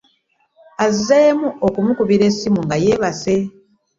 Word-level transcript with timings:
Azzem 0.85 1.39
okumukubira 1.67 2.23
essimu 2.31 2.59
nga 2.65 2.75
yebase. 2.83 3.35